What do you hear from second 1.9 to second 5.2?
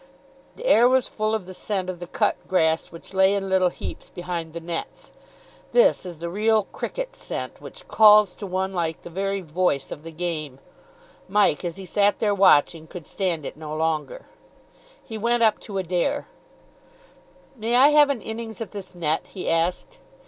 the cut grass which lay in little heaps behind the nets.